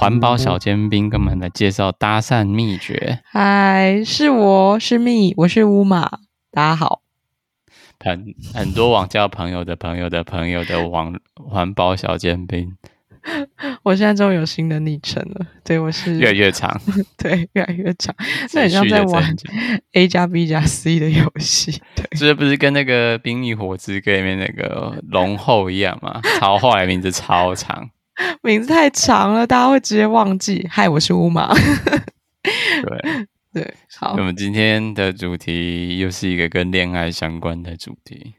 [0.00, 3.18] 环保小尖兵跟我们来介绍搭讪秘诀。
[3.22, 6.20] 嗨，是我是蜜，我是乌马，
[6.50, 7.02] 大家好。
[8.02, 12.78] 很很多网交朋友的朋友的朋友的网环保小尖兵。
[13.84, 16.80] 我现在终于有新的昵称了，对，我是越来越长，
[17.18, 18.14] 对，越来越长，
[18.54, 19.36] 那很像在玩
[19.92, 26.22] A 加 B 加 C 的游戏，对，这不是跟那个《冰与火之歌》里面那个龙后一样吗？
[26.38, 27.90] 超后来名字超长，
[28.42, 30.66] 名字太长了，大家会直接忘记。
[30.70, 31.52] 嗨，我是乌马，
[32.42, 38.34] 对对，好，我们今天的主题又是一个跟恋爱相关的主题，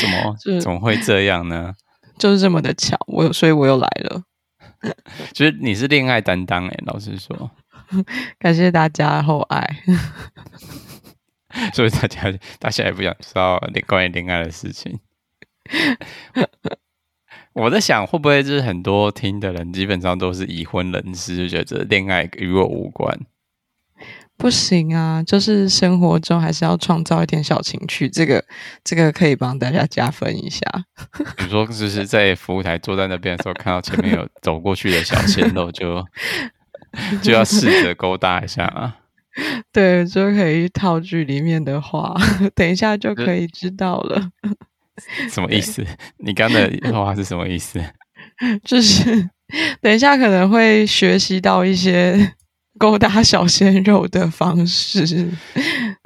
[0.00, 1.74] 怎么 怎么会这样呢？
[2.18, 4.22] 就是这么的巧，我，所以我又来了。
[5.32, 7.50] 就是你是恋爱担当哎，老实说，
[8.38, 9.82] 感谢大家厚爱。
[11.72, 15.00] 所以大家大家也不想知道关于恋爱的事情。
[17.58, 23.18] 我在想，会不会就是很多听的人基本上都是已婚人士，就觉得恋爱与我无关。
[24.36, 28.44] 不行啊，就是生活中还是要创造一点小情趣，这个
[28.84, 30.60] 这个可以帮大家加分一下。
[31.38, 36.04] 比如说，就是在服务台坐在那边的时候，看到前面有走过去的小鲜肉， 就
[37.22, 38.98] 就要试着勾搭一下啊。
[39.72, 42.14] 对，就可以套句里面的话，
[42.54, 44.30] 等一下就可以知道了。
[45.30, 45.84] 什么意思？
[46.18, 47.80] 你刚的 话是什么意思？
[48.64, 49.28] 就是
[49.80, 52.32] 等一下可能会学习到一些。
[52.78, 55.30] 勾搭小鲜肉的方式，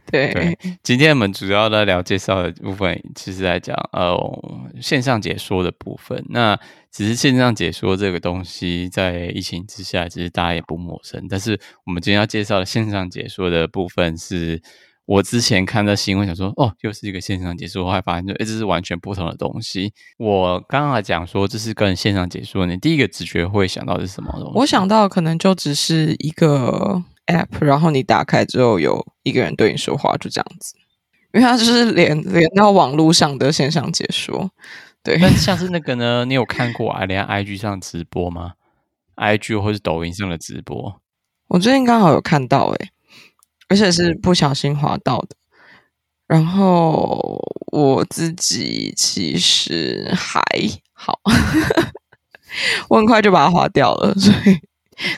[0.09, 0.59] 对，对。
[0.85, 4.17] 今天我们主要的聊介绍的部分，其实来讲，呃，
[4.81, 6.25] 线上解说的部分。
[6.29, 6.57] 那
[6.93, 11.27] 只是线上解说这个东西，在疫情之下，其实大家也不陌生。
[11.29, 14.63] 但是我们今天要介绍的线上解说的部分是。
[15.11, 19.93] 我之前看到新闻，想说哦，又是一个线上解说，后来发现就，诶，这是完全不同的东西。
[20.19, 24.53] 我刚刚讲说这是跟线上解说，你第一个直觉会想到是什么东西？
[24.55, 30.77] 我想到可能就只是一个 app，然后你打开之后有一个人对你说话，就这样子。
[31.33, 34.49] 因为它就是连连到网络上的线上解说。
[35.03, 36.25] 对，那像是那个呢？
[36.25, 37.05] 你有看过啊？
[37.05, 38.53] 连 IG 上直播吗
[39.17, 41.01] ？IG 或是抖音上的直播？
[41.49, 42.91] 我最近刚好有看到、欸，诶
[43.71, 45.37] 而且是不小心滑到的，
[46.27, 47.41] 然后
[47.73, 50.43] 我自己其实还
[50.93, 51.19] 好，
[52.91, 54.59] 我很快就把它划掉了， 所以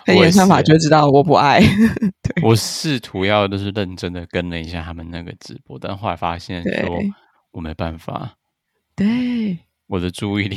[0.04, 1.60] 看演算法就知道我不爱。
[2.22, 7.02] 对，我试图要的是认真的跟了一下他们那个直播，但后来发现说
[7.52, 8.36] 我没办法，
[8.94, 10.56] 对，我的注意力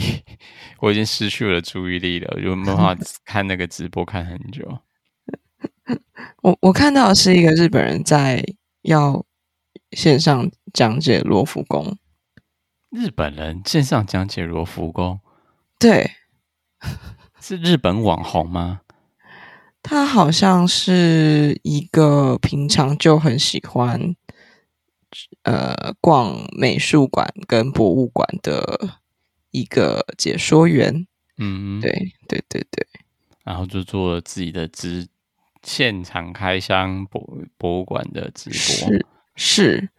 [0.80, 4.80] 我已经失去了注意力了，我就没办法看那个直播看很久。
[6.42, 8.44] 我我看到的是一个日本人在
[8.82, 9.26] 要
[9.92, 11.98] 线上讲解罗浮宫。
[12.90, 15.20] 日本人线上讲解罗浮宫，
[15.78, 16.12] 对，
[17.42, 18.82] 是日本网红吗？
[19.84, 24.16] 他好像是一个平常就很喜欢
[25.44, 29.02] 呃逛美术馆跟博物馆的
[29.52, 31.06] 一个解说员。
[31.38, 31.92] 嗯，对
[32.28, 32.88] 对对对，
[33.44, 35.08] 然后就做了自己的直。
[35.66, 37.22] 现场开箱博
[37.58, 39.06] 博物馆的直播是
[39.36, 39.90] 是，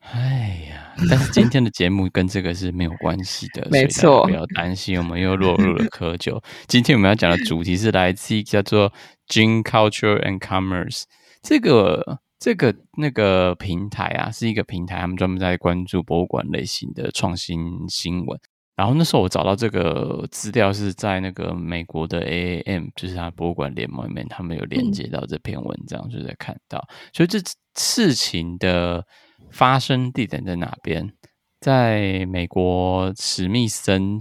[0.00, 6.42] 哎呀，但是今天的节目跟这个是没有关系的，没错，不要担心，我们又落入了窠臼。
[6.66, 8.92] 今天我们要讲的主题是来自叫做
[9.28, 11.04] “Gene Culture and Commerce
[11.40, 18.38] 这个这个那个平台啊，是一个平台，他们专门在关注博物馆类型的创新新闻。
[18.82, 26.84] 然后那时候我找到这个资料是在那个美国的 AAM，就是它博物馆联盟里面，他们有连接到这篇文章，就在看到。
[27.12, 27.38] 所以这
[27.76, 29.06] 事情的
[29.52, 31.12] 发生地点在哪边？
[31.60, 34.20] 在美国史密森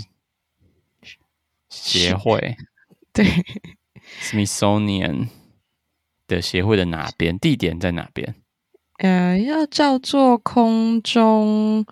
[1.68, 2.56] 协会，
[3.12, 3.26] 对
[4.22, 5.30] ，Smithsonian
[6.28, 7.36] 的协会的哪边？
[7.40, 8.36] 地点在哪边？
[9.00, 11.84] 呃，要叫做空中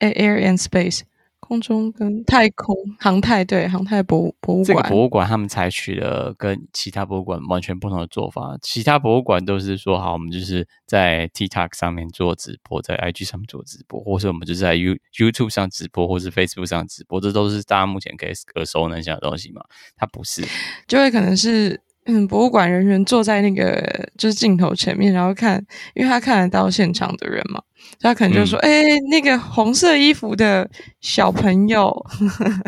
[0.00, 1.00] Air and Space。
[1.46, 8.58] 空中跟太空航太，对，航太博物博物馆，这个博物馆他们采取了跟其他博物馆完全不同的做法。
[8.60, 19.62] 其他博物馆都是说好，我们就是在 TikTok 上面做直播，在 IG 上面做直播，或是我们就是在 You YouTube 上直播，或是 Facebook 上直播，这都是大家目前可以耳熟能详的东西嘛？
[19.96, 20.42] 它不是，
[20.88, 21.80] 就会可能是。
[22.06, 25.62] 嗯，博物馆人员坐在那个就是镜头前面，然后看，
[25.94, 27.60] 因为他看得到现场的人嘛，
[28.00, 30.68] 他可能就说：“哎、嗯欸，那个红色衣服的
[31.00, 31.92] 小朋友，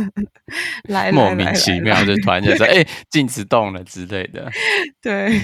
[0.89, 4.51] 来，莫名其妙就突然就说：‘哎，镜子动了’之类的。
[5.01, 5.41] ”对，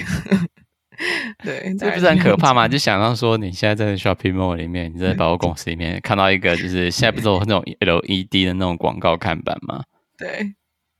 [1.43, 2.67] 对，这不是很可怕吗？
[2.67, 9.83] 就想到说，你现在在 shopping mall 里面，你在百货公司里面看到一个，就是现在不是有那种 LED 的那种广告看板吗？
[10.17, 10.53] 对。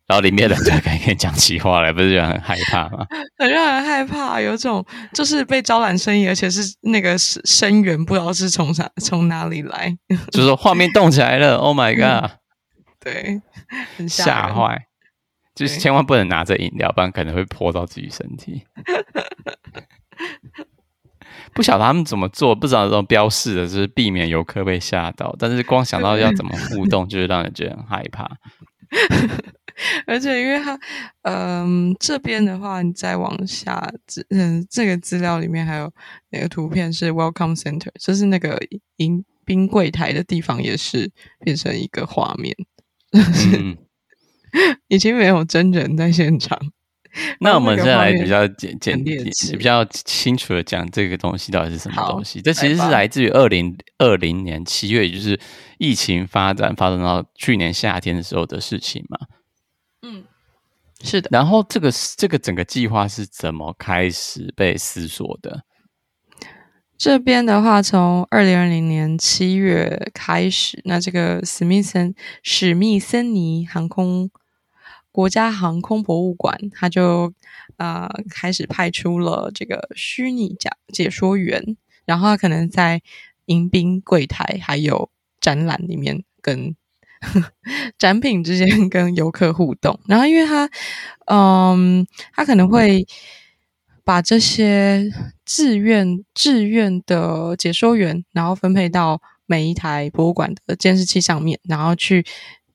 [0.07, 3.05] 然后里面的人就可以跟你讲起话来，不是觉得很害怕吗？
[3.39, 9.97] 很让人害怕，有种就是被招揽生意，而且是那个声源不知道是从啥从哪里来，
[10.31, 12.31] 就是说画面动起来了，Oh my god！
[13.01, 13.41] 对，
[14.07, 14.85] 吓坏，
[15.55, 18.63] 就是千万不能拿着饮料，不然可能会泼到自己身体。
[21.53, 28.29] 不晓得他们怎么做，不知道这种标示的就是避免游客被吓到，但是光想到要怎么互动，就是让人觉得很害怕。
[30.05, 30.79] 而且，因为它，
[31.23, 33.91] 嗯、呃，这边的话，你再往下，
[34.29, 35.91] 嗯，这个资料里面还有
[36.29, 38.59] 那个图片是 Welcome Center，就是那个
[38.97, 42.55] 迎宾柜台的地方，也是变成一个画面，
[43.11, 43.77] 嗯、
[44.87, 46.59] 已经没有真人在现场。
[47.39, 52.41] 那我们现在来比较简简比较清楚的讲这个东西到底是什么东西。
[52.41, 55.39] 这其实是来自于二零二零年七月，也就是
[55.77, 59.17] 疫情发展发展到去年夏天的时候的事情嘛。
[60.07, 60.23] 嗯，
[61.01, 61.29] 是的。
[61.31, 65.63] 然后这个这个整个计划是怎么开始被思索的？
[66.95, 72.13] 这边的话，从二零二零年七月开始，那这个史密森
[72.43, 74.29] 史密森尼航空
[75.11, 77.33] 国家航空博物馆，他就
[77.77, 81.75] 呃开始派出了这个虚拟讲解说员，
[82.05, 83.01] 然后他可能在
[83.45, 85.09] 迎宾柜台还有
[85.41, 86.75] 展览里面跟。
[87.97, 90.69] 展品之间跟游客互动，然后因为他，
[91.25, 93.05] 嗯，他可能会
[94.03, 95.09] 把这些
[95.45, 102.25] 志愿志愿的解说员，然后分配到每一台博物馆的监视器上面，然后去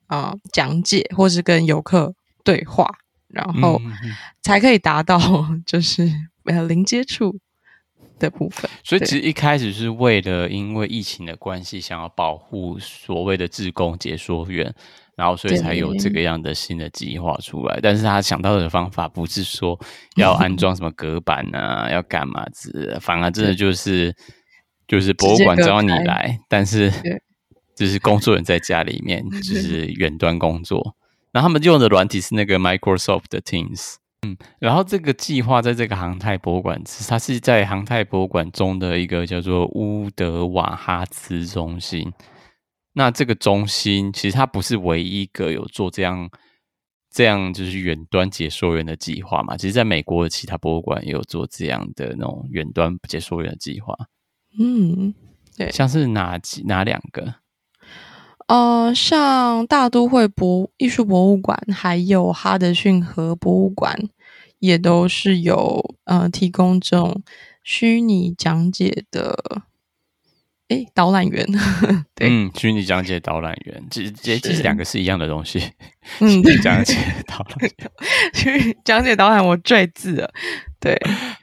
[0.06, 2.88] 啊、呃、讲解或是跟游客对话，
[3.28, 3.80] 然后
[4.42, 5.18] 才可以达到
[5.66, 6.10] 就是
[6.44, 7.38] 呃零接触。
[8.20, 14.72] 的部分，所以其实一开始是为了因为疫情的关系，想要保护所谓的自工解说员，
[15.16, 17.80] 然后所以才有这个样的新的计划出来。
[17.82, 19.76] 但是他想到的方法不是说
[20.16, 24.14] 要安 装什么隔板啊，要干嘛子，反而真的就是
[24.86, 26.92] 就是博物馆只要你来，但是
[27.74, 30.94] 就是工作人在家里面 就是远端工作，
[31.32, 33.96] 然后他们用的软体是那个 Microsoft 的 Teams。
[34.22, 42.12] 嗯，然后这个计划在这个航太博物馆，它是在航太博物馆中的一个叫做乌德瓦哈兹中心。
[42.92, 46.28] 那这个中心其实它不是唯一一个有做这样
[47.10, 49.56] 这样就是远端解说员的计划嘛。
[49.56, 53.96] 其实，在美国的其他博物馆也有做这样的那种远端解说员的计划。
[54.58, 55.14] 嗯，
[55.56, 57.36] 对，像是哪几哪两个？
[58.50, 63.96] 呃，像大都会博艺术博物馆，还有哈德逊河博物馆，
[64.58, 67.22] 也都是有呃提供这种
[67.62, 69.62] 虚拟讲解的，
[70.66, 71.46] 诶导览员。
[72.16, 75.70] 对，嗯，虚拟讲解导览员，这这其实两个是一样的东西。
[76.18, 76.96] 嗯，讲解
[77.28, 77.90] 导览员，
[78.34, 80.32] 虚拟讲解导览我最字了，
[80.80, 81.00] 对。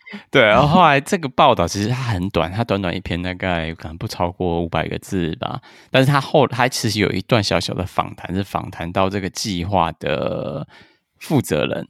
[0.32, 5.62] 对，然后后来这个报道其实它很短，它短短一篇，大概可能不超过五百个字吧。
[5.92, 10.66] 但是它后它其实有一段小小的访谈，是访谈到这个计划的
[11.20, 11.90] 负责人，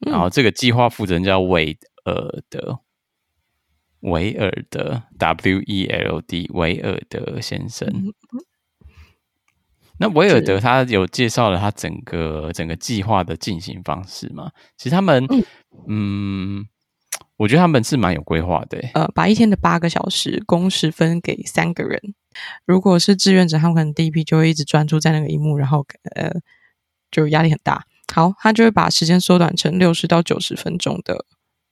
[0.00, 2.80] 然后这个计划负责人叫韦尔德，
[4.00, 8.12] 韦尔德 W E L D，韦尔德先生。
[9.98, 14.50] 那韦尔德他有介绍了他整个整个计划的进行方式吗？
[14.76, 15.24] 其实他们
[15.86, 16.66] 嗯。
[17.42, 22.00] 我觉得他们是蛮有规划的，呃，把一天的八个小时工时分给三个人。
[22.64, 25.84] 如果是志愿者，他们可能第一批就会一直专注在那个荧幕，然后
[26.14, 26.30] 呃，
[27.10, 27.84] 就压力很大。
[28.14, 31.24] 好，他就会把时间缩短成六十到九十分钟的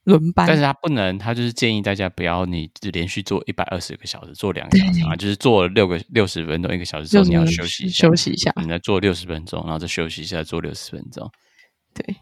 [0.03, 0.45] 轮班。
[0.45, 11.31] 但是他不能，他就是建议大家不要你只连续做一百二十个小时，做两个小时啊，就是做六个六十分钟一个小时之后你要休息休息一下，你再做六十分钟，然后再休息一下，做六十分钟。
[11.93, 12.17] 对。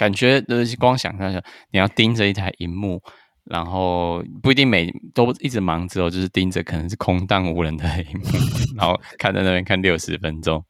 [0.00, 1.42] 感觉就是光想象一下，
[1.72, 2.98] 你要盯着一台荧幕，
[3.44, 8.24] 然后不一定每都一直忙着哦，就是盯着可能是空荡无人的荧幕，
[8.78, 10.64] 然后看在那边看六十分钟。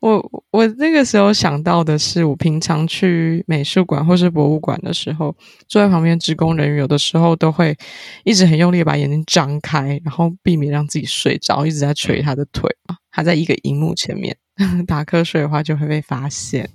[0.00, 5.36] 我我那个时候想到的是，我平常去美术馆或是博物馆的时候，
[5.68, 7.76] 坐在旁边职工人员有的时候都会
[8.24, 12.68] 一直很用力把眼睛张开，然后避免让自己睡着，一直在捶他的腿。
[13.12, 14.36] 他在一个荧幕前面
[14.88, 16.68] 打瞌睡的话，就会被发现。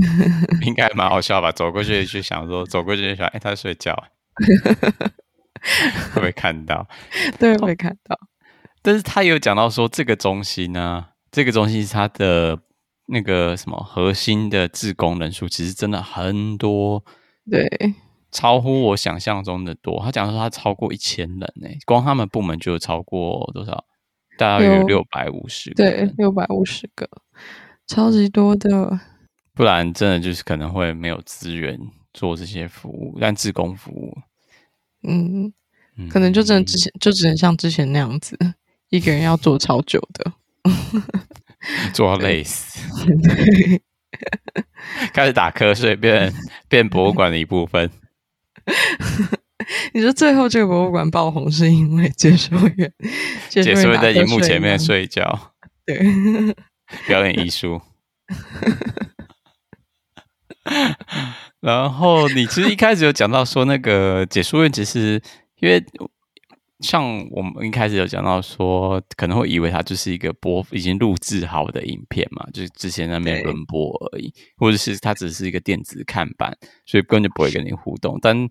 [0.62, 1.50] 应该蛮好笑吧？
[1.52, 3.94] 走过去就想说，走过去就想，哎、欸，他在睡觉，
[6.12, 6.86] 会不会看到？
[7.38, 8.18] 对，会看到。
[8.82, 12.58] 但是他有讲到说，这个中心呢，这个中心是他的
[13.06, 17.04] 那个什么核心的志工人数，其实真的很多，
[17.50, 17.68] 对，
[18.30, 20.00] 超乎我想象中的多。
[20.04, 23.84] 他讲说他超过一千人呢，光他们部门就有超过多少？
[24.38, 27.08] 大约有六百五十个，对，六百五十个。
[27.88, 29.00] 超级多的。
[29.58, 31.76] 不然真的就是可能会没有资源
[32.14, 34.16] 做这些服务，但自工服务，
[35.02, 35.52] 嗯，
[36.08, 38.38] 可能就真的之前、嗯、就只能像之前那样子，
[38.90, 40.32] 一个人要做超久的，
[41.92, 42.78] 做到累死，
[45.12, 46.32] 开始打瞌睡，变
[46.68, 47.90] 变博物馆的一部分。
[49.92, 52.92] 你说最后这个博物馆爆红是因为解说员
[53.48, 55.52] 解说员在荧幕前面睡觉，
[55.84, 55.98] 对，
[57.08, 57.82] 表演艺术。
[61.60, 65.20] 然后你其实一开始有讲到说，那个解说员其实
[65.60, 65.84] 因为
[66.80, 76.56] 像我们一开始有讲到说，可能会以为它就是一个播已经录制好的影片嘛，就是之前那边轮播而已，或者是它只是一个电子看板，
[76.86, 78.16] 所以根本就不会跟你互动。
[78.22, 78.48] 但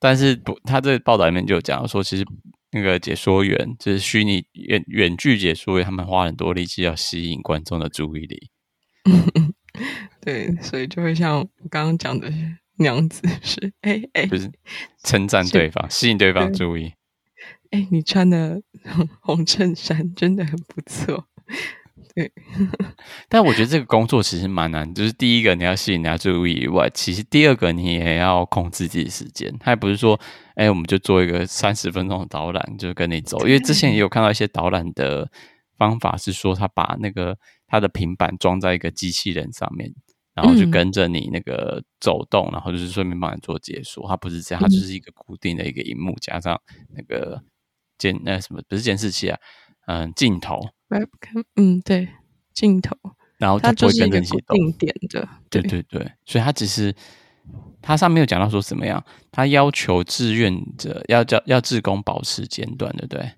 [0.00, 2.24] 但是不，他这个报道里面就有讲到说，其实
[2.70, 8.48] 那个解说员就是虚拟远远距解说员，他们花很多力气要吸引观众的注意力。
[10.20, 12.30] 对，所以就会像我刚刚讲的
[12.76, 14.50] 那样子，是哎哎，就是
[15.04, 16.92] 称赞对方，吸引对方注意。
[17.70, 18.62] 哎，你穿的
[19.20, 21.26] 红衬衫真的很不错。
[22.14, 22.32] 对，
[23.28, 29.54] 但我觉得这个工作其实蛮难，就是第一个你要吸引人家注意以外，其实第二个你也要控制自己时间。
[29.60, 30.18] 他也不是说，
[30.56, 35.30] 哎，我们就做一个三十分钟的导览就跟你走，因为之前也有看到一些导览的
[35.76, 37.36] 方法是说，他把那个
[37.68, 39.94] 他的平板装在一个机器人上面。
[40.34, 44.06] 然后就跟着你那个走动，嗯、然后就是顺便帮你做解说。
[44.06, 46.56] 它不是这样，它就是一个固定的一个荧幕，加上
[46.94, 47.42] 那个
[47.98, 49.40] 监那什么不是监视器啊，
[49.88, 50.60] 嗯，镜头。
[51.56, 52.06] 嗯，对，
[52.54, 52.96] 镜头。
[53.36, 54.56] 然后它就会跟着你动。
[54.56, 56.12] 定点的，对对对。
[56.24, 56.94] 所以它只是
[57.82, 63.32] 它上面有讲到说怎么样，它要求志愿者要叫要志工保持间断，对不对？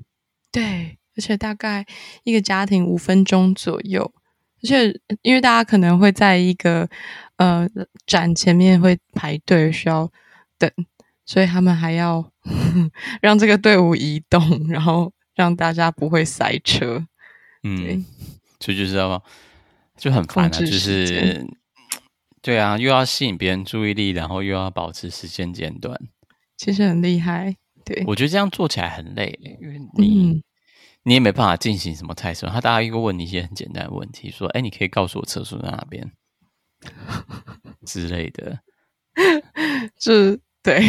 [0.52, 1.86] 对，而且大概
[2.24, 4.12] 一个家庭五分钟左右。
[4.62, 6.88] 而且，因为大家可能会在一个
[7.36, 7.66] 呃
[8.06, 10.10] 展前面会排队，需要
[10.58, 10.70] 等，
[11.24, 12.30] 所以他们还要
[13.22, 17.06] 让这个队伍移动，然后让大家不会塞车。
[17.62, 18.04] 嗯，
[18.60, 19.22] 所以就是要
[19.96, 21.46] 就很烦啊，就是
[22.42, 25.98] 对啊，又要吸引别人注意力，然后又要保持时间间断，
[26.56, 27.56] 其实很厉害。
[27.84, 30.42] 对，我觉得这样做起来很累，因为你。
[31.04, 36.12] 嗯你也没办法进行什么猜测，他大概一个问你一些很简单的问题，说：“哎，你可以告诉我厕所在哪边
[37.86, 38.60] 之类的。”
[39.96, 40.82] 这对，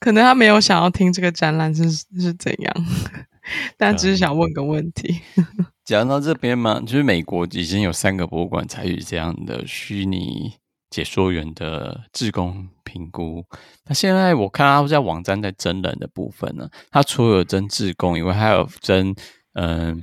[0.00, 2.74] 可能他没有想要听这个展览是是怎样，
[3.76, 5.20] 但只是想问个问题。
[5.84, 10.54] 讲到这边嘛，就是美国已经有三个博物馆采取这样的虚拟
[10.96, 13.44] 解说员的志工评估，
[13.84, 19.14] 那现在我看他在网站在征人的部分呢，他除了有征志工以外，还有征
[19.52, 20.02] 嗯，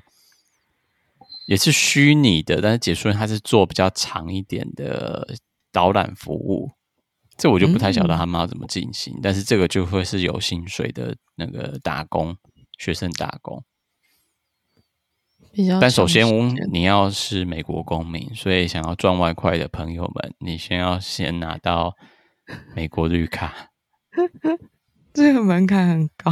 [1.48, 5.28] 也是虚拟的，但是解说员他是做比较长一点的
[5.72, 6.70] 导览服务，
[7.38, 12.38] 这我就不太晓得他们要怎么进行，嗯、但是这个就会是有薪水的那个打工，
[12.78, 13.64] 学生打工。
[15.80, 16.26] 但首先，
[16.72, 21.94] 你要是美国公民，所以想要赚外快的朋友们，你先要先拿到
[22.76, 23.70] 美国绿卡。
[25.14, 26.32] 这个门槛很高。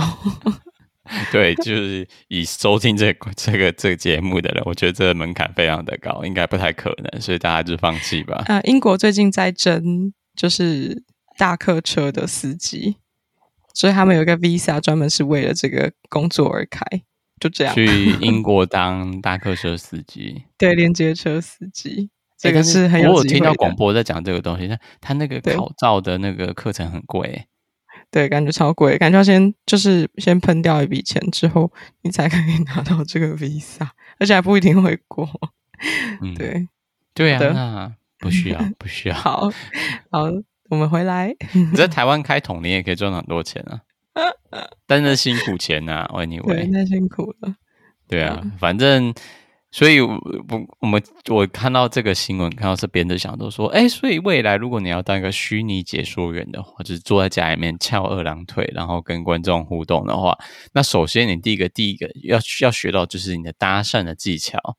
[1.32, 8.44] 对，就是以收听这个、这个这个节目的人，我觉得这个门槛非常的高，应该不太可能，所以大家就放弃吧。
[8.48, 11.04] 啊，英国最近在争就是
[11.38, 12.96] 大客车的司机，
[13.74, 16.84] 所以他们有一个 visa 专门是为了这个工作而开。
[17.42, 17.86] 就这样去
[18.22, 23.12] 英国当大客车司机， 对，连接车司机，这个是很有。
[23.12, 27.48] 我有听到广播在讲这个东西，他他那个考照的那个课程很贵，
[28.12, 35.28] 对，感觉超贵，感觉要先就是先喷掉一笔钱之后，你才可以拿到这个 visa， 而且还不一定会过。
[36.22, 36.68] 嗯、对，
[37.16, 39.16] 对啊，那不需要， 不需要。
[39.16, 39.50] 好
[40.12, 40.30] 好，
[40.70, 41.36] 我们回来。
[41.54, 43.82] 你在台湾开桶，你也可以赚很多钱啊。
[44.88, 47.56] 但是辛苦钱呐、 啊，我以为太辛苦了。
[48.08, 49.14] 对啊，嗯、反正
[49.72, 50.20] 所以，我
[50.80, 60.38] 我们我看到这个新闻，看到这边的想都说，哎，所以未来如果你要当一个虚拟解说员的话，就是坐在家里面翘二郎腿，然后跟观众互动的话，
[60.74, 64.76] 那首先你第一个第一个要要学到就是你的搭讪的技巧。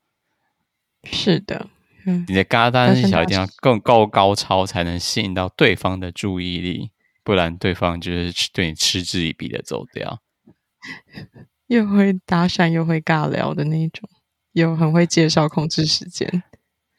[1.05, 1.67] 是的，
[2.05, 6.91] 嗯，你的搭讪技巧一定要更够高超，才能吸引到对方的注意力。
[7.23, 10.19] 不然对方就是对你嗤之以鼻的走掉，
[11.67, 14.09] 又会搭讪又会尬聊的那种，
[14.51, 16.43] 又很会介绍控制时间，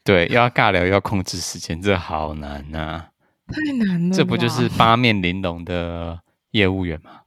[0.03, 3.11] 对，又要尬聊又要控制时间，这好难呐、啊，
[3.49, 6.21] 太难了，这不就是八面玲珑的
[6.53, 7.21] 业务员吗？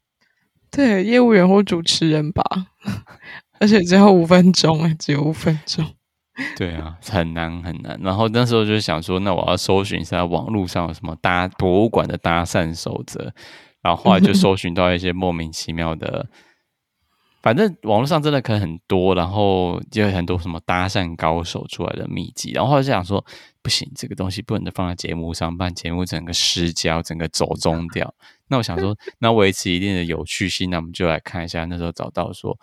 [0.71, 2.43] 对，业务员或主持人吧，
[3.59, 5.95] 而且只有五分钟，只有五分钟，
[6.55, 7.99] 对啊，很难很难。
[8.01, 13.33] 然后那时候就想说，那我要搜寻一下网络上有什么搭博物馆的搭讪守则。
[13.81, 16.27] 然后后来就搜寻到一些莫名其妙的，
[17.41, 22.51] 反正网络上真的可能很多，然后就有很多什么搭讪高手出来的秘籍。
[22.51, 23.23] 然后后来就想说，
[23.61, 28.13] 不行，这个东西不能放在节目上，不然节目整个失焦，整个走中掉。
[28.49, 32.57] 那我想说， 那维持一定的有趣性，那我们就来看一下那时候找到说。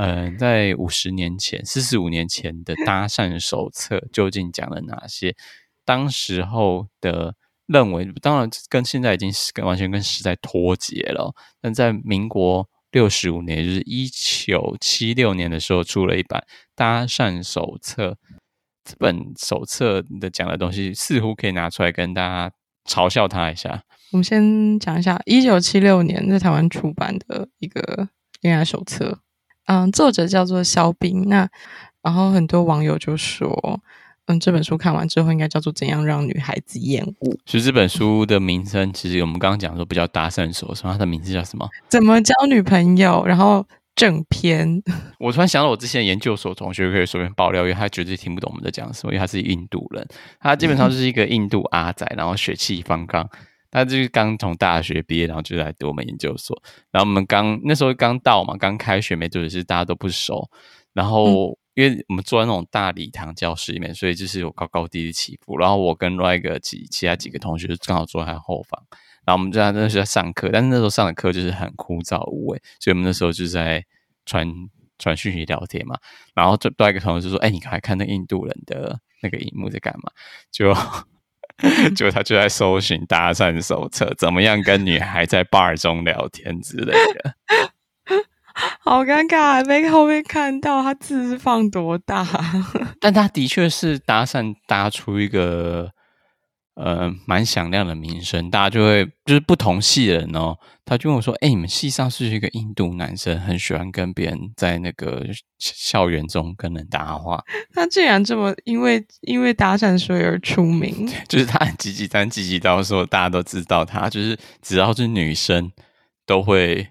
[0.00, 5.36] 呃，在五十年前、四十五年前的搭讪手册究竟讲了哪些？
[5.84, 7.34] 当时候的
[7.66, 11.34] 认为，当然跟现在已经是跟完全跟时代脱节了。
[11.60, 16.42] 但在民国六十五年，就是一九七六年的时候，出了一版
[16.74, 18.16] 搭讪手册。
[18.82, 22.50] 这本手册的讲的东西，似乎可以拿出来跟大家
[22.88, 23.82] 嘲笑他一下。
[24.12, 28.08] 我们先讲一下一九七六年在台湾出版的一个
[28.40, 29.20] 恋爱手册。
[29.70, 31.28] 嗯，作者叫做肖冰。
[31.28, 31.48] 那
[32.02, 33.80] 然后很多网友就说，
[34.26, 37.30] 嗯，这本书看完之后应该叫做《怎样让女孩子厌恶》。
[37.46, 41.68] 其实这本书的名称，其实我们刚刚讲说不叫搭讪手册，它的名字叫什么？
[41.88, 43.24] 怎么交女朋友？
[43.24, 44.82] 然后正篇。
[45.20, 50.04] 我突然想到，我之前研究所同学可以随便爆料，因为他绝对听不懂我们在讲什么，因为他是印度人，
[50.40, 53.28] 他基本上就是一个印度阿仔，然后血气方刚。
[53.70, 56.60] 他就是刚从大学毕业，然后就来读我们研究所。
[56.90, 60.50] 然后我们刚那时候刚到嘛，刚开学没多久，是大家都不熟。
[60.92, 65.56] 然后因为我们坐在那种大礼堂教室里面，所以就是有高高低低起伏。
[65.56, 68.82] 然后我跟另外一个几其他几个同学就刚好坐在后方。
[69.24, 73.84] 然后我们就在那时候在上课，但是那时候上的课就是很枯燥无味，所以我们那时候就在
[74.26, 74.52] 传
[74.98, 75.96] 传讯息聊天嘛。
[76.34, 80.10] 然后就另外一个同学就说：“哎，你快看那印度人的那个荧幕在干嘛？”
[80.50, 80.74] 就。
[81.96, 87.34] 就他就在搜寻搭讪手册，怎么样跟女孩在 bar 中聊天之类的，
[88.80, 92.26] 好尴尬，还没后面看到他字是放多大，
[93.00, 95.90] 但他的确是搭讪搭出一个。
[96.82, 105.26] 呃，蛮响亮的名声，大家就会就是不同系的人哦，他就问我说：“哎、欸，你们系上是，一个印度男生，很喜欢跟别人在那个
[105.58, 115.70] 校园中跟人搭话。” 他竟然这么因为因为搭讪所以而出名， 就是他很积极，但积极到说大家都知道他，就是只要是女生
[116.24, 116.88] 都会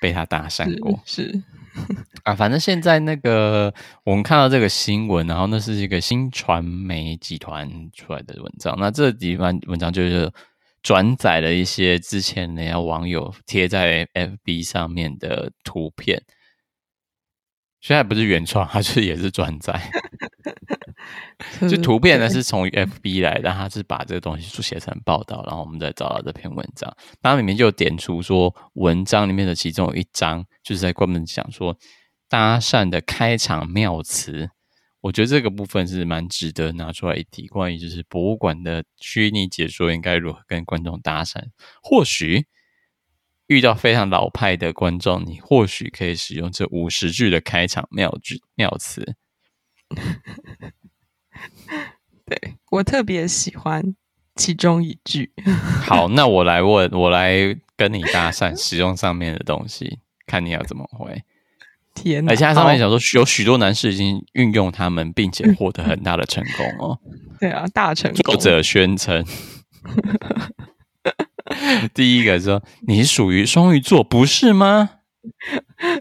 [0.00, 1.22] 被他搭讪过，是。
[1.30, 1.42] 是
[2.24, 3.72] 啊，反正现在那个
[4.04, 8.76] 我们看到这个新闻，然后那是一个新传媒集团出来的文章。
[8.78, 10.30] 那这几篇文章就是
[10.82, 16.22] 转载了一些之前人家网友贴在 FB 上面的图片，
[17.80, 19.80] 虽然不是原创，它是也是转载。
[21.70, 26.92] 就图片呢是从 FB 来的，他是把这个东西写成报道，然后我们再找到这篇文章。
[27.22, 31.78] 它里面就点出说，文章里面的其中有一章就是在专门讲说
[32.28, 34.50] 搭讪的开场妙词。
[35.00, 41.40] 我觉得这个部分是蛮值得拿出来一提，关于就是博物馆的虚拟解说应该如何跟观众搭讪。
[41.80, 42.46] 或许
[43.46, 49.14] 遇到非常老派的观众，你或许可以使用这五十句的开场妙句妙词。
[52.28, 53.82] 对，我特别喜欢
[54.36, 55.32] 其中一句。
[55.82, 61.22] 好，那我来问，我来跟你搭讪，使用上面的东西，看你要怎么回。
[61.94, 62.32] 天哪！
[62.32, 66.98] 而且他上面讲说，有许多男士已经运用他们，并且获得很大的成功哦。
[67.40, 68.20] 对啊，大成功。
[68.22, 69.24] 作者宣称，
[71.94, 74.90] 第一个说，你属于双鱼座，不是吗？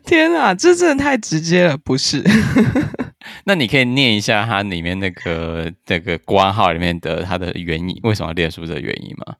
[0.06, 2.24] 天啊，这真的太直接了，不是？
[3.48, 9.38] 那你可以念一下它里面那个那个括号里面的它的原因，为什么要列出这个原因吗？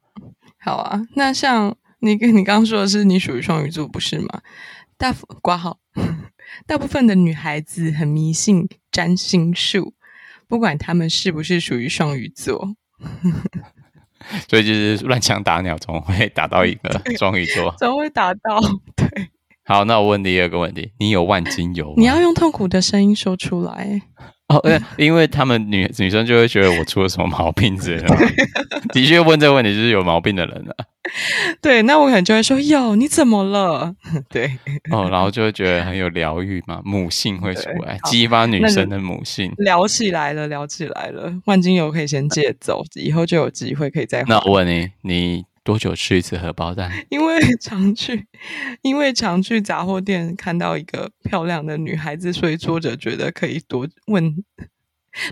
[0.58, 4.42] 好啊，那像你跟你刚刚说的是你属于双鱼座，不是吗？
[4.98, 5.80] 大括号，
[6.66, 9.94] 大部分的女孩子很迷信占星术，
[10.48, 12.76] 不管她们是不是属于双鱼座，
[14.48, 18.62] 所以就是乱枪打鸟，总会打到一个 双鱼座，总会打到
[18.96, 19.28] 对。
[19.68, 21.96] 好，那我问第二个问题：你有万金油吗？
[21.98, 24.02] 你要用痛苦的声音说出来。
[24.48, 28.16] 哦，对，因为他们女女生就会觉得我出了什么毛病之类的。
[28.94, 30.74] 的确，问这个问题就是有毛病的人了。
[31.62, 33.94] 对，那我可能就会说：哟，你怎么了？
[34.32, 34.58] 对。
[34.90, 39.52] 哦，然后就会觉得很有疗愈嘛，母性会出来，激发女生的母性。
[39.58, 41.34] 聊起来了，聊起来了。
[41.44, 44.24] 万金油可以先借走，以后就有机会可以再。
[44.30, 45.44] 那我问你，你。
[45.68, 46.90] 多久吃一次荷包蛋？
[47.12, 48.26] 因为常去，
[48.82, 54.34] 因为常去杂货店看到一个漂亮的女孩子，所以作者觉得可以多问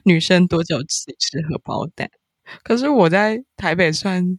[0.04, 2.12] 女生多久吃一次荷包蛋。
[2.64, 4.38] 可是我在台北算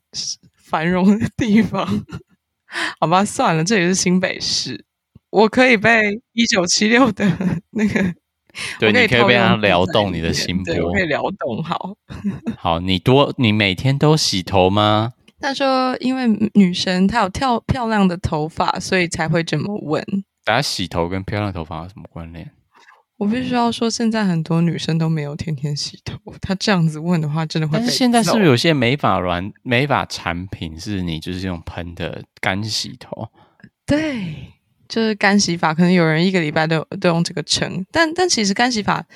[0.55, 2.05] 繁荣的地方，
[3.01, 4.85] 好吧，算了，这里是新北市，
[5.31, 7.27] 我可以被一九七六的
[7.73, 8.15] 那个
[8.79, 11.65] 对，可你可以被它撩动你的心波，我可以撩动。
[11.65, 11.97] 好，
[12.59, 15.15] 好，你多，你每天都洗头吗？
[15.47, 20.05] 他说，因为女生她有跳漂亮的头发，所以才会这么问。
[20.45, 22.51] 大家洗头跟漂亮头发有什么关联？
[23.17, 26.19] 我必须要说，现在很多女生都没有天天洗头。
[26.41, 27.79] 她这样子问的话，真的会被。
[27.79, 33.29] 但是现在是不是有些美发软美发产品是你就是用喷的干洗头？
[33.87, 34.53] 对，
[34.89, 37.87] 就是干洗法，可能有人一个礼拜都都用这个撑。
[37.93, 39.07] 但但其实干洗法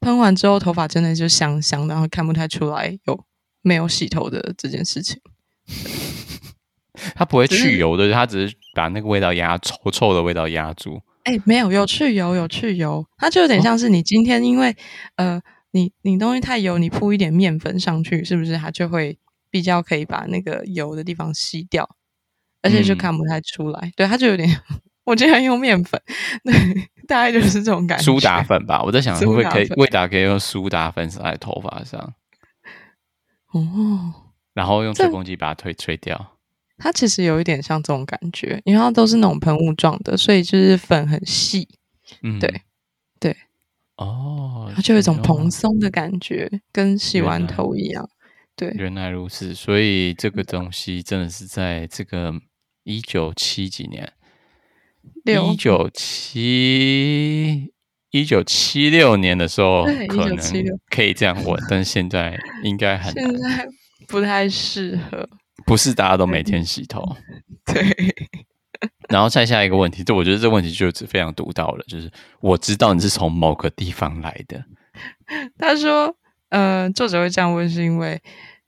[0.00, 3.24] 喷完之后，头发真的就香香，然后看不太出来有
[3.62, 5.18] 没有洗头的这件事情。
[7.14, 11.00] 它不会去油的，它只是把那个味道压臭臭的味道压住。
[11.24, 14.70] 哎，没有，有去油，有去油，它就有点像是你今天因为、
[15.16, 19.16] 哦、呃，你你东西太油，你铺一点面粉上去，是不是它就会
[19.50, 21.88] 比较可以把那个油的地方吸掉，
[22.60, 23.80] 而且就看不太出来。
[23.82, 24.60] 嗯、对，它就有点，
[25.04, 26.00] 我经常用面粉，
[26.42, 26.52] 对，
[27.06, 28.04] 大概就是这种感觉。
[28.04, 32.14] 苏打粉吧，我在想会不会可以，味道可以用苏打粉撒在头发上，
[33.52, 34.21] 哦，
[34.54, 36.38] 然后用吹风机把它吹吹掉。
[36.78, 41.68] 它其实有一点像这种感觉，因为它都是那种喷雾状的，所以就是粉很细。
[42.22, 42.62] 嗯，对，
[43.20, 43.36] 对，
[43.96, 48.08] 哦，它就有一种蓬松的感觉，跟洗完头一样。
[48.56, 52.34] 对，原来如此，所以这个东西真的是在这个
[52.82, 54.12] 一九七几年，
[55.24, 57.72] 一九七
[58.10, 60.36] 一九七六年的时候，可能
[60.90, 63.68] 可以这样问，但是现在应该很难，现在
[64.12, 65.26] 不太适合。
[65.64, 67.16] 不是大家都每天洗头，
[67.64, 67.82] 对。
[69.08, 74.62] 然后再下一个问题，就我觉得这个问题就是非常独到了，就是我知道你是从某个地方来的。
[75.56, 76.14] 他说，
[76.50, 78.20] 呃，作者会这样问，是因为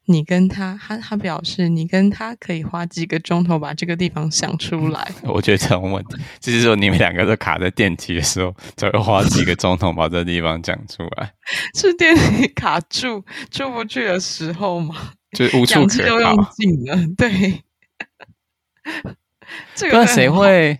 [0.07, 5.11] 你跟他，他他表示你跟他可以花几个钟头把这个地方想出来。
[5.25, 11.33] 我觉得这种问题，就是说你们两个都卡在电梯的时候，就会花几个钟头把这个地方讲出来。
[11.75, 14.95] 是电梯卡住出不去的时候吗？
[15.35, 16.97] 就无处可逃，用尽了。
[17.17, 17.63] 对，
[19.75, 20.79] 这个谁会？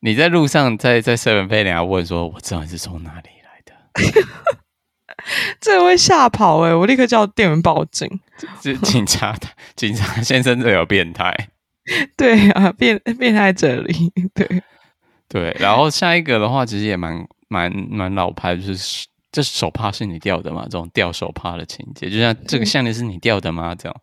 [0.00, 3.74] 你在路上在在 seven 被人家问说：“我知道你是从哪里来的。
[5.60, 6.74] ”这会吓跑哎、欸！
[6.74, 8.20] 我立刻叫店员报警。
[8.60, 9.34] 这警察，
[9.76, 11.32] 警察先生这有变态。
[12.16, 14.12] 对啊，变变态这里。
[14.34, 14.62] 对
[15.28, 19.06] 对，然后下一个的话，其实也蛮蛮蛮老牌，就是。
[19.34, 20.62] 这手帕是你掉的吗？
[20.62, 23.74] 这种掉手帕的情节，就像这个项链是你掉的吗？
[23.74, 24.00] 这种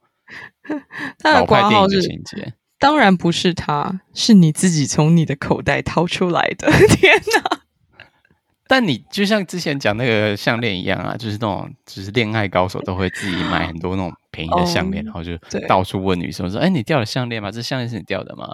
[1.20, 6.70] 他的挂号是情节，当然不是他，是你自己从你的口袋掏出来的。
[6.98, 7.62] 天哪！
[8.68, 17.50] 但你就像之前讲那个项链一样啊，就是那种，就是恋爱高手都会自己买很多那种便宜的项链，然后就到处问女生说：“哎，你掉了项链吗？
[17.50, 18.50] 这项链是你掉的吗？”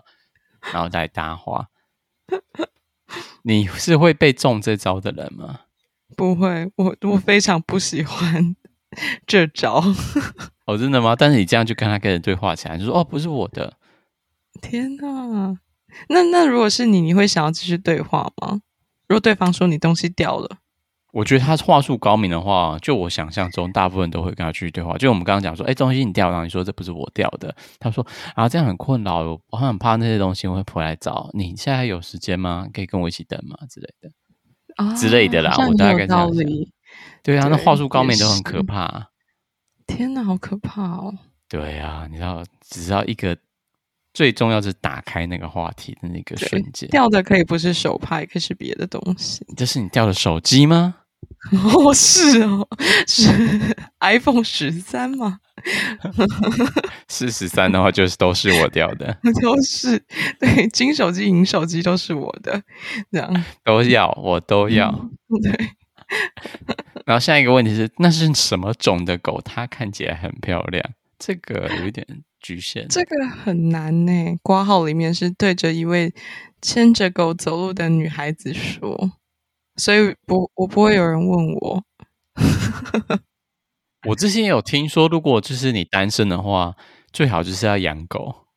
[0.72, 1.68] 然后再搭话。
[3.44, 5.62] 你是会被中这招的人吗？
[6.18, 8.56] 不会，我我非常不喜欢
[9.28, 9.82] 这招。
[10.66, 11.16] 哦，真的吗？
[11.16, 13.78] 但是你这样就跟他跟人对话起来，就说：“哦，不是我的。”
[14.62, 15.60] 天哪！
[16.10, 18.62] 那那如果是你，你会想要继续对话吗？
[19.08, 20.58] 如果对方说你东西掉了，
[21.14, 24.98] 我觉得他话术高明的话，就我想象中，大部分都会跟他继续对话。
[24.98, 31.56] 就我们刚刚讲说：“哎，东西你掉了，你说这不是我掉的。”他说：“啊，这样很困扰，我很怕那些东西我会回来找你。
[31.56, 32.68] 现在有时间吗？
[32.74, 33.58] 可以跟我一起等吗？
[33.70, 34.12] 之类的。”
[34.98, 36.44] 之类的啦，我大概这样子。
[37.24, 39.10] 对啊，那话术高明都很可怕。
[39.86, 41.14] 天哪，好可怕哦！
[41.50, 43.38] 对啊，你知道，只要一个
[44.14, 49.46] 最重要是打开那个话题的那个瞬间，掉的可以不是手帕，也可以是别的东西。
[49.56, 50.96] 这是你掉的手机吗？
[51.52, 52.68] 哦，是哦，
[53.08, 53.30] 是
[54.00, 55.40] iPhone 十三吗？
[57.10, 59.98] 是十三的话，就是都是我掉的， 都是
[60.40, 62.62] 对金手机、银手机都是我的，
[63.12, 64.90] 这样都要，我都要。
[64.90, 65.70] 嗯、对。
[67.06, 69.42] 然后下一个问题是，那是什么种的狗？
[69.44, 70.84] 它看起来很漂亮，
[71.18, 72.06] 这个有一点
[72.40, 72.88] 局限。
[72.90, 74.38] 这个很难呢。
[74.44, 76.14] 挂号里面是对着一位
[76.62, 79.12] 牵着狗走路的女孩子说，
[79.78, 81.84] 所以不，我不会有人问我。
[84.08, 86.76] 我之前有听说，如果就是你单身的话，
[87.12, 88.48] 最好就是要养狗。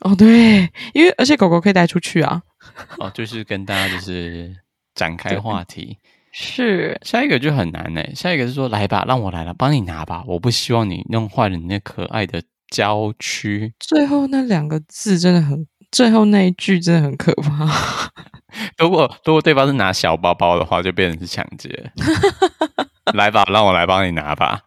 [0.00, 2.42] 哦，对，因为而且狗狗可以带出去啊。
[2.98, 4.54] 哦，就是跟大家就是
[4.94, 5.98] 展开话题。
[6.32, 8.02] 是，下一个就很难呢。
[8.14, 10.24] 下一个是说，来吧，让我来了，帮你拿吧。
[10.26, 13.72] 我不希望你弄坏了你那可爱的娇躯。
[13.78, 18.10] 最后那两个字真的很，最后那一句真的很可怕。
[18.78, 21.92] 如果如果对方是拿小包包的话，就变成是抢劫。
[23.14, 24.60] 来吧，让我来帮你拿吧。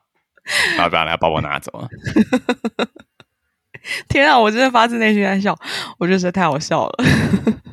[0.78, 1.88] 要不要来把我拿走了？
[4.10, 4.38] 天啊！
[4.38, 5.58] 我真的发自内心在笑，
[5.98, 7.06] 我觉得实在太好笑了。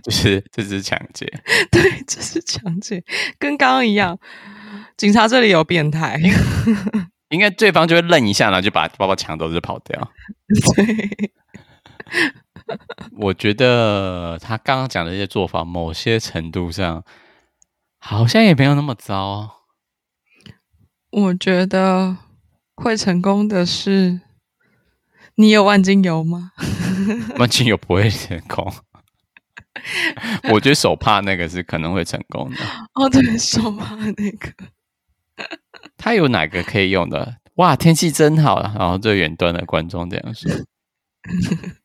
[0.03, 1.27] 就是这是抢劫，
[1.73, 3.03] 对，这是抢劫，
[3.39, 4.19] 跟刚刚一样。
[4.97, 6.21] 警察这里有变态，
[7.31, 10.13] 应该对方就会愣一下，然后就把包包抢走就跑掉。
[10.77, 11.33] 对，
[13.19, 17.05] 我觉得他刚刚讲的这些做法，某些程度上
[17.99, 19.63] 好像也没有那么糟。
[21.11, 22.17] 我觉得
[22.75, 24.21] 会成功的是，
[25.37, 26.53] 你有万金油吗？
[27.39, 28.73] 万金油不会成功。
[30.51, 32.57] 我觉得手帕那个是可能会成功的。
[32.95, 34.53] 哦，对，手帕那个。
[35.99, 37.37] 他有哪个可以用的？
[37.57, 38.61] 哇，天气真好！
[38.63, 40.51] 然后最远端的观众这样说。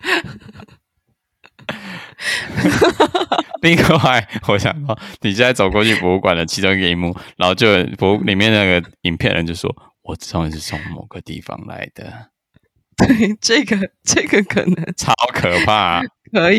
[3.62, 7.66] 另外，我想说，你现在走过去博物馆的其中一个一幕，然后就
[7.98, 12.30] 博里面那个影片人就说：“我知道你是从某个地方来的。
[12.96, 16.02] ”对，这个这个可能超可怕。
[16.32, 16.58] 可以，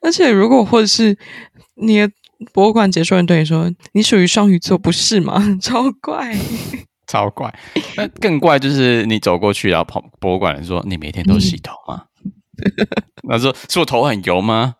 [0.00, 1.16] 而且如果或者是
[1.74, 2.10] 你的
[2.52, 6.36] 博物馆解说人对你说：“你属于双鱼座，不是吗？” 超怪，
[7.06, 7.52] 超怪。
[7.96, 12.04] 那更怪就是你走过去，然后跑博物馆人说：“你每天都洗头吗？”
[13.28, 14.76] 他说：“是我头很油吗？”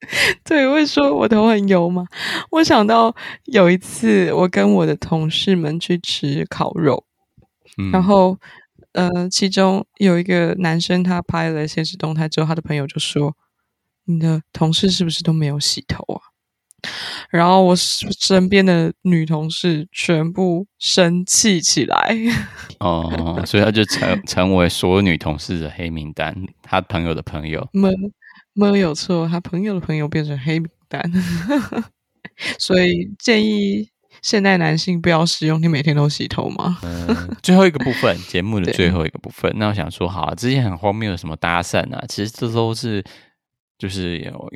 [0.44, 2.06] 对，会说我头很油吗？
[2.50, 7.04] 我想到有一次，我跟我的同事们去吃烤肉，
[7.76, 8.38] 嗯、然后
[8.92, 13.36] 呃，其中有一个男生他拍了现实动态之后，他的朋友就说
[14.06, 16.20] ：“你的同事是不是都没有洗头啊？”
[17.30, 22.16] 然后我身边的女同事全部生气起来。
[22.80, 27.68] 哦，所以他就成成为所有女同事的黑名单，他朋友的朋友。
[27.72, 27.90] 没
[28.52, 31.02] 没有错，他朋友的朋友变成黑名单，
[32.58, 33.88] 所以建议
[34.22, 35.62] 现代男性不要使用。
[35.62, 36.78] 你每天都洗头吗？
[36.82, 39.52] 嗯，最后一个部分，节目的最后一个部分。
[39.56, 43.02] 那我想说，好啊，之前很荒谬的什么搭讪啊，其实这都是
[43.78, 44.50] 就是有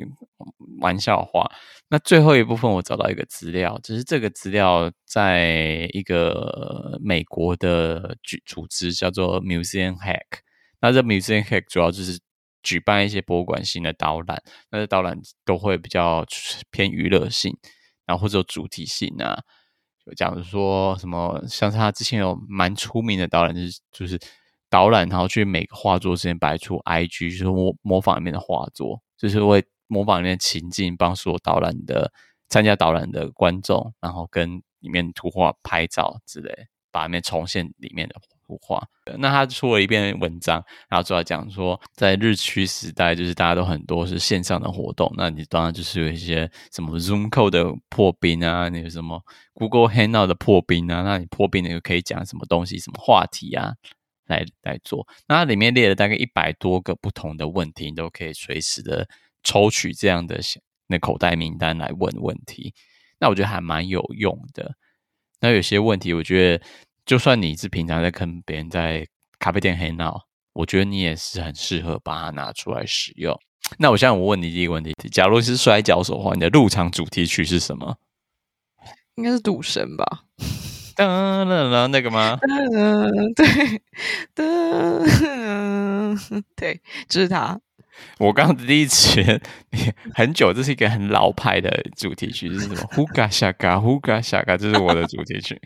[0.81, 1.49] 玩笑话。
[1.89, 10.41] 那最后一部分，我找到一个资料，只、就是这个资料在一个美国的组组织叫做 Museum Hack。
[10.81, 12.19] 那这 Museum Hack 主要就是。
[12.65, 16.25] 举办一些博物馆型的导览，那这导览都会比较
[16.71, 17.55] 偏娱乐性，
[18.07, 19.39] 然后或者有主题性啊，
[20.03, 24.19] 就讲说什么，像他之前有蛮出名的导览，就是就是
[24.67, 32.11] 导览，然后去每个画作之间摆出 IG，就是模模仿里面的画作，就是会模仿里面情境，帮所有导览的
[32.49, 38.15] 参加导览的观众，然后跟里面图画拍照之类，把里面重现里面的。
[38.47, 49.19] 图画，那他出了一篇文章，然后主要讲说，在日趋时代，就是大家都很多是线上的活动，那你当然就是有一些什么 Zoom Call 的破冰啊，那个什么
[49.55, 53.73] Google Hangout 的破冰啊，那你破冰那个可以讲什么东西、什么话题啊，
[54.27, 55.07] 来来做。
[55.27, 59.07] 那里面列了大概一百多个不同的问题，你都可以随时的
[59.45, 60.41] 抽取这样的
[60.87, 62.73] 那口袋名单来问问题。
[63.19, 64.75] 那我觉得还蛮有用的。
[65.39, 66.65] 那有些问题，我觉得。
[67.05, 69.05] 就算你是平常在跟别人在
[69.37, 73.39] 咖啡店 hang out，我觉得你也是很适合把它拿出来使用。
[73.77, 77.97] 那我现在我问你第一个问题：假如是摔跤手的话，你的入场主题曲是什么？
[79.17, 80.23] 应该是赌神吧？
[80.95, 81.05] 噔
[81.45, 82.39] 噔噔，那个吗？
[83.35, 83.45] 对，
[84.33, 87.61] 噔， 对，就是他。
[88.19, 89.41] 我刚刚第一次
[90.13, 92.75] 很久，这是一个很老派的主题曲，是什么？
[92.93, 95.59] 呼嘎夏嘎，呼嘎夏嘎，这是我的主题曲。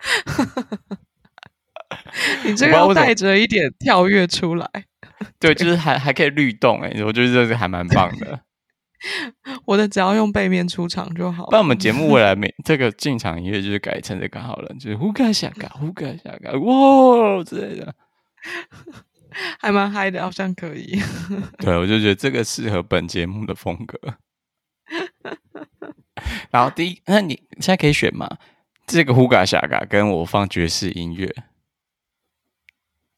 [2.44, 4.68] 你这个要带着一点跳跃出来，
[5.38, 8.40] 对，就是还还可以律动哎，我觉得这个还蛮棒的。
[9.66, 11.48] 我的只要用背面出场就好。
[11.50, 17.94] 那我们节目未来每这个进场音乐就是改成这个好了，就是呼嘎下嘎，呼嘎下嘎，哇之类的，
[19.58, 21.00] 还蛮嗨的，好像可以。
[21.58, 23.98] 对，我就觉得这个适合本节目的风格。
[26.50, 28.38] 然后第一，那你现在可以选吗？
[28.86, 31.32] 这个呼嘎侠嘎跟我放爵士音乐，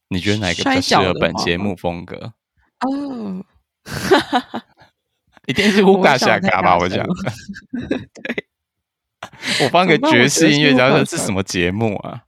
[0.09, 2.33] 你觉得哪个比较适合本节目风格？
[2.81, 3.43] 哦，
[5.47, 6.77] 一定是呼嘎侠嘎吧？
[6.77, 7.05] 我讲
[9.63, 12.23] 我放个爵士音乐，然后这是什么节目啊？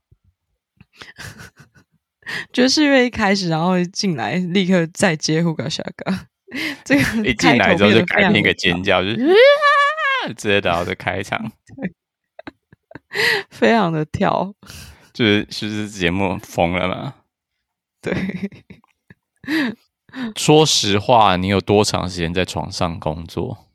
[2.52, 6.28] 爵士乐一开始，然后进来立刻再接呼嘎夏嘎，
[6.84, 9.18] 这个 一进来之后就改变一个尖叫，就是
[10.36, 11.52] 直接然后就开场。
[13.50, 14.54] 非常的跳，
[15.14, 17.14] 就是是不是节目疯了嘛？
[18.02, 18.14] 对，
[20.36, 23.66] 说实话，你有多长时间在床上工作？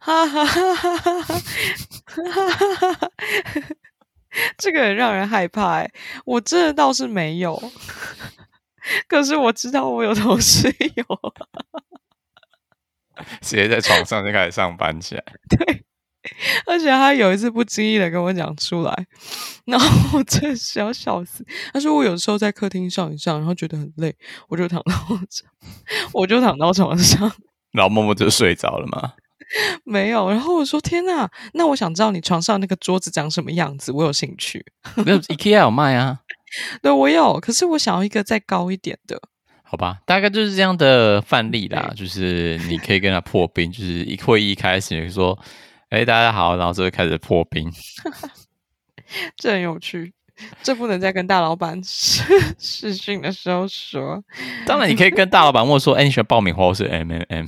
[0.00, 3.10] 哈哈哈哈哈哈哈哈哈哈！
[4.58, 5.90] 这个很让人害怕哎，
[6.24, 7.60] 我这倒是没有，
[9.08, 11.04] 可是我知道我有同事有，
[13.40, 15.24] 直接在床上就开始上班起来。
[15.48, 15.84] 对。
[16.66, 19.06] 而且他有一次不经意的跟我讲出来，
[19.64, 21.42] 然后我真的是要笑死。
[21.72, 24.14] 他说我有时候在客厅上一上，然后觉得很累，
[24.48, 24.94] 我就躺到
[26.12, 27.20] 我就躺到床上，
[27.72, 29.14] 然后默默就睡着了吗？
[29.84, 30.30] 没有。
[30.30, 34.64] 然后我说天哪，那我想知道你床上那个桌子长什么样子，我有兴趣。
[35.04, 36.20] 没有，IKEA 有卖啊。
[36.82, 39.20] 对，我有，可是我想要一个再高一点的。
[39.62, 45.38] 好吧，大概就是这样的范例啦，就是你可以跟他破冰，就是一会议一开始你就说，
[45.90, 47.70] 哎，大家好，然后就会开始破冰，
[49.38, 50.12] 这很有趣，
[50.60, 52.24] 这不能再跟大老板视
[52.58, 54.20] 视讯的时候说。
[54.66, 57.46] 当然，你可以跟大老板问说，哎，你喜欢爆米花或是 M M M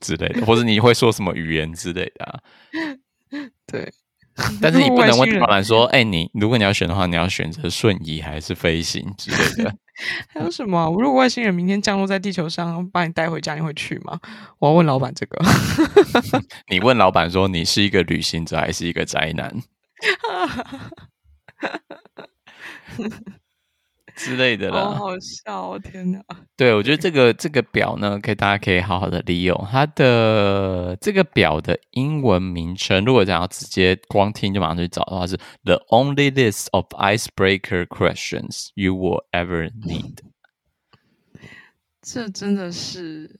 [0.00, 2.40] 之类的，或者你会说什么语言之类的啊？
[3.66, 3.92] 对。
[4.62, 9.74] 但是你不能问老板说，哎、欸，你如果你要选的话，你要选择瞬移还是飞行之类的？
[10.32, 10.86] 还有什么？
[10.96, 14.16] 如果外星人明天降落在地球上，把你带回家，你会去吗？
[14.60, 15.44] 我要问老板这个。
[16.70, 19.52] 你问老板说，你是一个旅行者还是一个宅男？
[24.18, 25.78] 之类的啦，好好笑哦！
[25.78, 26.20] 天哪，
[26.56, 33.04] 对，我觉得这个这个表呢，可以大家可以好好的利用它的这个表的英文名称。
[33.04, 40.16] 如果想要直接光听就马上去找的话，是 The only list of icebreaker questions you will ever need。
[42.02, 43.38] 这真的是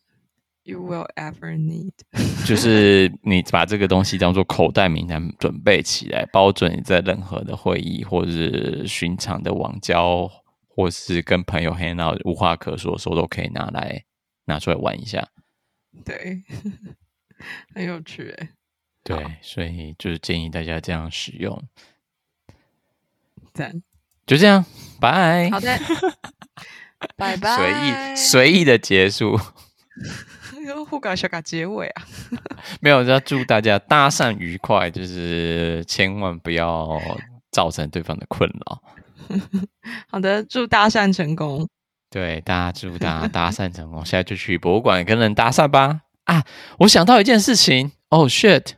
[0.65, 1.93] You will ever need，
[2.47, 10.31] 就是你把这个东西当做口袋名单准备起来，包准你在任何的会议或者是寻常的网交。
[10.79, 14.05] 或是跟朋友 hang out 无话可说的时候，都可以拿来
[14.45, 15.29] 拿出来玩一下。
[16.05, 16.45] 对，
[17.75, 18.51] 很有趣哎。
[19.03, 21.61] 对，所以就是建议大家这样使用。
[23.53, 23.83] 赞，
[24.25, 24.65] 就这样，
[25.01, 25.51] 拜。
[25.51, 25.77] 好的，
[27.19, 27.57] 拜拜。
[27.57, 29.37] 随意随意的结束。
[30.65, 32.07] 又互搞小搞结尾啊？
[32.81, 37.01] 没有，要祝大家搭讪愉快，就是千万不要
[37.51, 38.81] 造成对方的困扰。
[40.11, 41.69] 好的，祝搭讪成功。
[42.11, 44.05] 对，大家祝大家搭讪成功。
[44.05, 46.01] 现在就去博物馆跟人搭讪吧。
[46.25, 46.45] 啊，
[46.79, 47.93] 我想到一件事情。
[48.11, 48.73] 哦、 oh,，shit！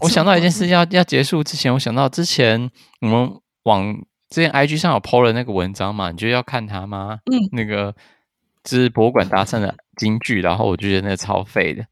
[0.00, 2.70] 我想到一件事要要结束之前，我想到之前
[3.02, 3.30] 我们
[3.64, 3.94] 往
[4.30, 7.18] 之前 IG 上有 po 了那个文章嘛，你就要看它吗？
[7.30, 7.94] 嗯，那个
[8.64, 11.84] 就是博物馆搭讪的金句，然后我就觉得那个超废的。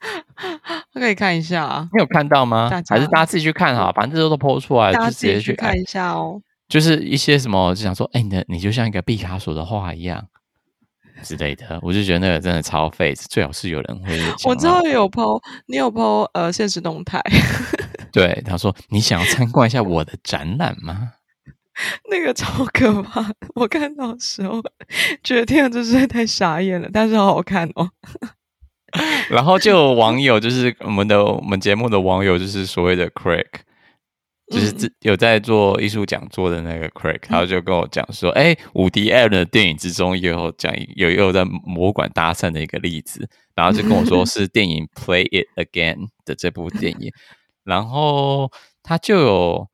[1.00, 2.70] 可以看一下啊，你有看到吗？
[2.88, 6.40] 还是大家自己去看哈，反正这都都 po 出来，就直接去看一下哦。
[6.68, 10.26] 就是一些什么，就想说，哎、欸，你你就像一个毕卡索的画一样
[11.22, 14.18] 之类的，我就觉得那个真的超废，最好是有人会。
[14.44, 17.20] 我知道有 po，你有 po 呃现实动态。
[18.10, 21.12] 对，他说你想要参观一下我的展览吗？
[22.08, 24.62] 那个超可怕，我看到的时候
[25.24, 27.90] 觉得天啊，这实在太傻眼了，但是好好看哦。
[29.28, 33.44] 然后就有网友，就是我们的我们节目的网友，就是所谓的 Craig，
[34.52, 47.10] 就是有在做艺术讲座的那个 Craig，他就跟我讲说，哎，伍迪·艾伦的电影之中也有讲有也有在博物馆搭讪的一个例子，然后就跟我说 是电影《Play It Again》的这部电影，
[47.64, 48.52] 然后
[48.84, 49.68] 他就有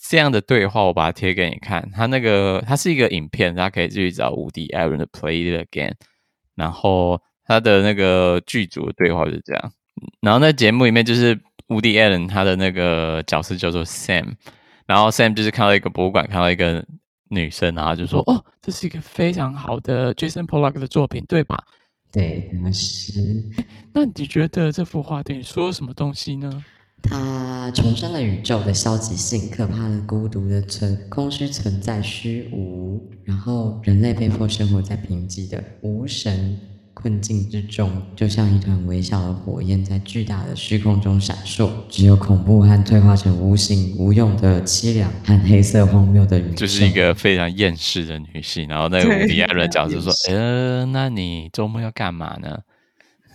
[0.00, 5.90] 这样的对话，我把它贴给你看，他那个它是一个影片，大家可以继续找伍迪·艾伦的《Play It Again》，
[6.54, 7.20] 然后。
[7.46, 9.72] 他的那个剧组的对话就是这样，
[10.20, 14.34] 然后在节目里面就是伍迪·艾伦他的那个角色叫做 Sam，
[14.86, 16.84] 然后 Sam 就是看到一个博物馆，看到一个
[17.28, 21.62] 女生，然后就说：“哦，这是一个非常好的 Jason Pollock 的作品，对吧
[22.12, 23.42] ？”“对，那是。
[23.92, 26.64] ”“那你觉得这幅画对你说什么东西呢
[27.02, 36.58] ？”“它重生了宇宙的消极性，可怕的孤独的存空虚存在虚无，然后人类被迫生活在贫瘠的无神。”
[37.06, 41.70] 困境之中，就像一团微小的火焰在巨大的虚空中闪烁。
[41.88, 46.56] 只有恐怖和退化成无形无用的凄凉和黑色荒谬的宇宙。
[46.56, 48.66] 就是一个非常厌世的女性。
[48.66, 52.58] 然后那个伍迪·艾伦讲就说：“呃，那你周末要干嘛呢？”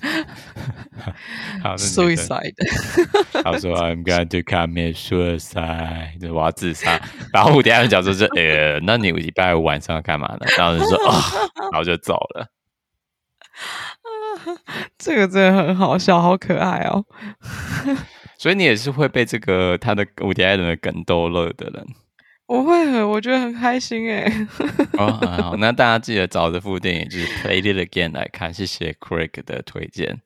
[1.64, 2.54] 好，suicide。
[3.42, 7.02] 他说：“I'm going to commit suicide。”就是我要自杀。
[7.32, 11.14] 然后伍迪·艾伦讲说：“是呃，那你礼拜五晚上要干嘛呢？”然后就说：“哦。”
[11.72, 12.46] 然后就走了。
[14.98, 17.06] 这个真的很好笑，好可爱哦！
[18.38, 21.88] 所以你也是会被这个他的伍迪·艾伦的梗逗乐的人。
[22.48, 24.48] 我会很，我觉得很开心哎。
[24.98, 30.20] 哦，好，那大家记得找这部电影就是《Play It Again》来看，谢谢 Craig 的推荐，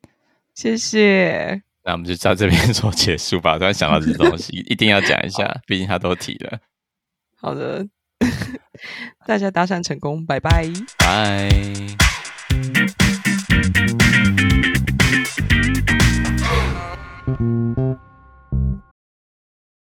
[0.55, 1.61] 谢谢。
[1.83, 3.57] 那我们就在这边做结束吧。
[3.59, 6.59] 突然想到这东西，一定要讲一下，毕竟他都提了。
[7.39, 7.85] 好的，
[9.27, 10.65] 大家搭讪成功，拜拜，
[10.97, 11.47] 拜。